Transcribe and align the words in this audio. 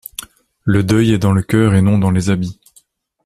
Le 0.63 0.81
deuil 0.81 1.11
est 1.13 1.19
dans 1.19 1.31
le 1.31 1.43
cœur 1.43 1.75
et 1.75 1.83
non 1.83 1.99
dans 1.99 2.09
les 2.09 2.31
habits. 2.31 2.59